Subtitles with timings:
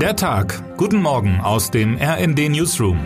[0.00, 0.62] Der Tag.
[0.76, 2.98] Guten Morgen aus dem RND Newsroom.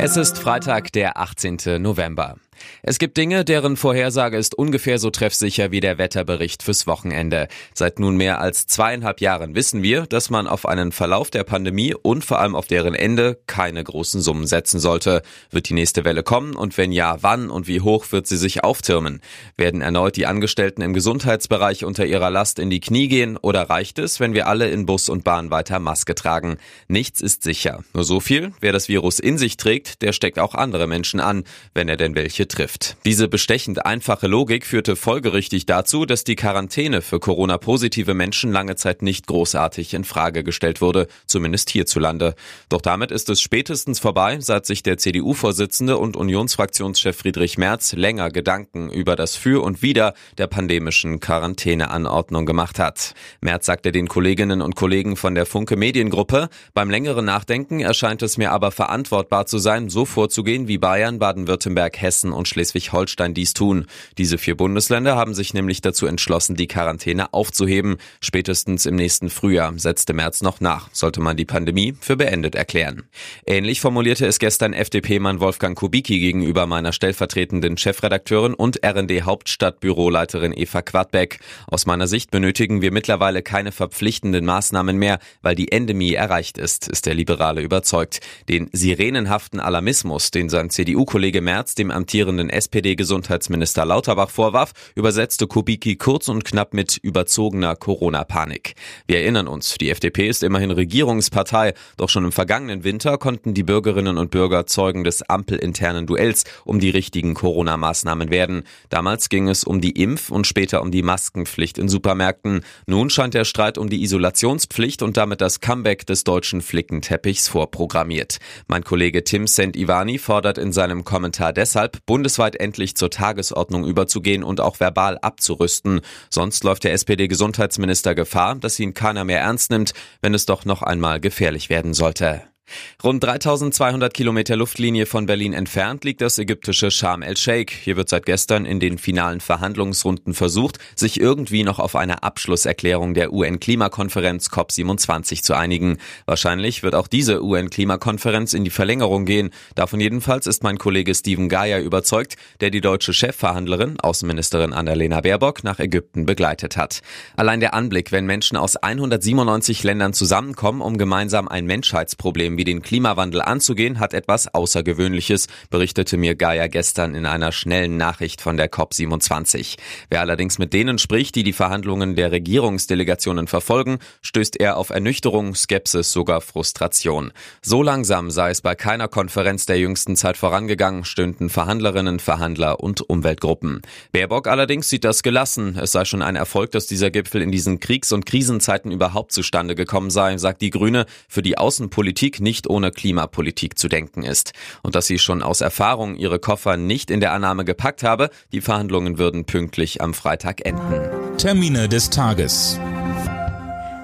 [0.00, 1.80] Es ist Freitag, der 18.
[1.80, 2.34] November.
[2.82, 7.48] Es gibt Dinge, deren Vorhersage ist ungefähr so treffsicher wie der Wetterbericht fürs Wochenende.
[7.74, 11.94] Seit nun mehr als zweieinhalb Jahren wissen wir, dass man auf einen Verlauf der Pandemie
[11.94, 15.22] und vor allem auf deren Ende keine großen Summen setzen sollte.
[15.50, 18.64] Wird die nächste Welle kommen und wenn ja, wann und wie hoch wird sie sich
[18.64, 19.20] auftürmen?
[19.56, 23.98] Werden erneut die Angestellten im Gesundheitsbereich unter ihrer Last in die Knie gehen oder reicht
[23.98, 26.58] es, wenn wir alle in Bus und Bahn weiter Maske tragen?
[26.88, 27.84] Nichts ist sicher.
[27.94, 31.44] Nur so viel, wer das Virus in sich trägt, der steckt auch andere Menschen an,
[31.74, 32.96] wenn er denn welche trifft.
[33.04, 39.02] Diese bestechend einfache Logik führte folgerichtig dazu, dass die Quarantäne für Corona-positive Menschen lange Zeit
[39.02, 42.34] nicht großartig in Frage gestellt wurde, zumindest hierzulande.
[42.68, 48.30] Doch damit ist es spätestens vorbei, seit sich der CDU-Vorsitzende und Unionsfraktionschef Friedrich Merz länger
[48.30, 53.14] Gedanken über das Für und Wider der pandemischen Quarantäneanordnung gemacht hat.
[53.40, 58.38] Merz sagte den Kolleginnen und Kollegen von der Funke Mediengruppe, beim längeren Nachdenken erscheint es
[58.38, 63.86] mir aber verantwortbar zu sein, so vorzugehen wie Bayern, Baden-Württemberg, Hessen und Schleswig-Holstein dies tun.
[64.18, 67.96] Diese vier Bundesländer haben sich nämlich dazu entschlossen, die Quarantäne aufzuheben.
[68.20, 73.04] Spätestens im nächsten Frühjahr setzte März noch nach, sollte man die Pandemie für beendet erklären.
[73.46, 80.82] Ähnlich formulierte es gestern FDP-Mann Wolfgang Kubicki gegenüber meiner stellvertretenden Chefredakteurin und RND Hauptstadtbüroleiterin Eva
[80.82, 81.40] Quadbeck.
[81.66, 86.88] Aus meiner Sicht benötigen wir mittlerweile keine verpflichtenden Maßnahmen mehr, weil die Endemie erreicht ist,
[86.88, 88.20] ist der Liberale überzeugt.
[88.48, 95.94] Den sirenenhaften Alarmismus, den sein CDU-Kollege Merz dem amtierenden amtierenden SPD-Gesundheitsminister Lauterbach vorwarf, übersetzte Kubicki
[95.94, 98.74] kurz und knapp mit überzogener Corona-Panik.
[99.06, 103.62] Wir erinnern uns, die FDP ist immerhin Regierungspartei, doch schon im vergangenen Winter konnten die
[103.62, 108.64] Bürgerinnen und Bürger Zeugen des ampelinternen Duells um die richtigen Corona-Maßnahmen werden.
[108.88, 112.62] Damals ging es um die Impf- und später um die Maskenpflicht in Supermärkten.
[112.86, 118.38] Nun scheint der Streit um die Isolationspflicht und damit das Comeback des deutschen Flickenteppichs vorprogrammiert.
[118.66, 124.62] Mein Kollege Tim St-Ivani fordert in seinem Kommentar deshalb, bundesweit endlich zur Tagesordnung überzugehen und
[124.62, 126.00] auch verbal abzurüsten.
[126.30, 130.80] Sonst läuft der SPD-Gesundheitsminister Gefahr, dass ihn keiner mehr ernst nimmt, wenn es doch noch
[130.80, 132.55] einmal gefährlich werden sollte.
[133.02, 137.72] Rund 3200 Kilometer Luftlinie von Berlin entfernt liegt das ägyptische Sharm el-Sheikh.
[137.72, 143.14] Hier wird seit gestern in den finalen Verhandlungsrunden versucht, sich irgendwie noch auf eine Abschlusserklärung
[143.14, 145.98] der UN-Klimakonferenz COP27 zu einigen.
[146.24, 149.50] Wahrscheinlich wird auch diese UN-Klimakonferenz in die Verlängerung gehen.
[149.74, 155.62] Davon jedenfalls ist mein Kollege Steven Geier überzeugt, der die deutsche Chefverhandlerin, Außenministerin Annalena Baerbock,
[155.62, 157.02] nach Ägypten begleitet hat.
[157.36, 162.82] Allein der Anblick, wenn Menschen aus 197 Ländern zusammenkommen, um gemeinsam ein Menschheitsproblem wie den
[162.82, 168.70] Klimawandel anzugehen, hat etwas Außergewöhnliches, berichtete mir Gaia gestern in einer schnellen Nachricht von der
[168.70, 169.76] COP27.
[170.10, 175.54] Wer allerdings mit denen spricht, die die Verhandlungen der Regierungsdelegationen verfolgen, stößt er auf Ernüchterung,
[175.54, 177.32] Skepsis, sogar Frustration.
[177.62, 183.02] So langsam sei es bei keiner Konferenz der jüngsten Zeit vorangegangen, stöhnten Verhandlerinnen, Verhandler und
[183.08, 183.82] Umweltgruppen.
[184.12, 185.78] Baerbock allerdings sieht das gelassen.
[185.80, 189.74] Es sei schon ein Erfolg, dass dieser Gipfel in diesen Kriegs- und Krisenzeiten überhaupt zustande
[189.74, 191.06] gekommen sei, sagt die Grüne.
[191.28, 194.52] Für die Außenpolitik nicht ohne Klimapolitik zu denken ist.
[194.82, 198.60] Und dass sie schon aus Erfahrung ihre Koffer nicht in der Annahme gepackt habe, die
[198.60, 201.10] Verhandlungen würden pünktlich am Freitag enden.
[201.38, 202.78] Termine des Tages.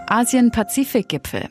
[0.09, 1.49] Asien-Pazifik-Gipfel.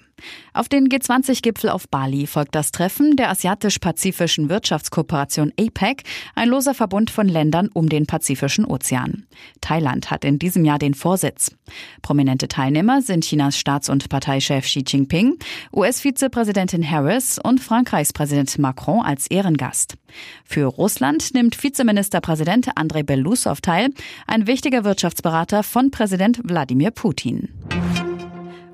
[0.54, 6.04] Auf den G20-Gipfel auf Bali folgt das Treffen der Asiatisch-Pazifischen Wirtschaftskooperation APEC,
[6.36, 9.26] ein loser Verbund von Ländern um den Pazifischen Ozean.
[9.62, 11.56] Thailand hat in diesem Jahr den Vorsitz.
[12.02, 15.38] Prominente Teilnehmer sind Chinas Staats- und Parteichef Xi Jinping,
[15.74, 19.96] US-Vizepräsidentin Harris und Frankreichs Präsident Macron als Ehrengast.
[20.44, 23.90] Für Russland nimmt Vizeministerpräsident Andrei Belousov teil,
[24.28, 27.50] ein wichtiger Wirtschaftsberater von Präsident Wladimir Putin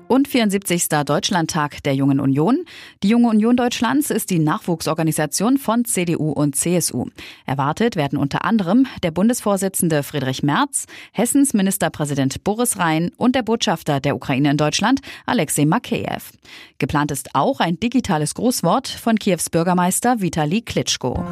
[0.08, 0.88] und 74.
[1.06, 2.64] Deutschlandtag der Jungen Union.
[3.02, 7.06] Die Junge Union Deutschlands ist die Nachwuchsorganisation von CDU und CSU.
[7.46, 14.00] Erwartet werden unter anderem der Bundesvorsitzende Friedrich Merz, Hessens Ministerpräsident Boris Rhein und der Botschafter
[14.00, 16.32] der Ukraine in Deutschland, Alexei Makeyev.
[16.78, 21.24] Geplant ist auch ein digitales Grußwort von Kiews Bürgermeister Vitali Klitschko.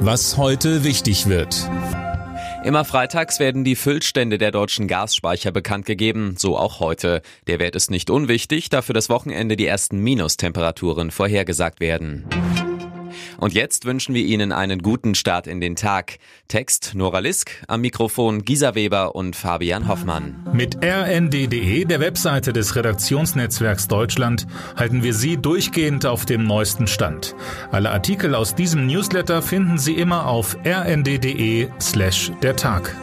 [0.00, 1.68] Was heute wichtig wird.
[2.64, 7.22] Immer freitags werden die Füllstände der deutschen Gasspeicher bekannt gegeben, so auch heute.
[7.46, 12.26] Der Wert ist nicht unwichtig, da für das Wochenende die ersten Minustemperaturen vorhergesagt werden.
[13.38, 16.18] Und jetzt wünschen wir Ihnen einen guten Start in den Tag.
[16.48, 20.44] Text Nora Lisk, am Mikrofon Gisa Weber und Fabian Hoffmann.
[20.52, 24.46] Mit rnd.de, der Webseite des Redaktionsnetzwerks Deutschland,
[24.76, 27.36] halten wir Sie durchgehend auf dem neuesten Stand.
[27.70, 32.96] Alle Artikel aus diesem Newsletter finden Sie immer auf rnd.de slash der Tag.